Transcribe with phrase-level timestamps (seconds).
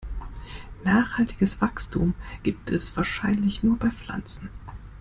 [0.83, 4.49] Nachhaltiges Wachstum gibt es wahrscheinlich nur bei Pflanzen.